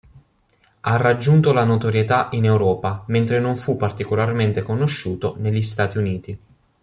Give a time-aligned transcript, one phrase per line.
[0.79, 6.39] Ha raggiunto la notorietà in Europa, mentre non fu particolarmente conosciuto negli Stati Uniti.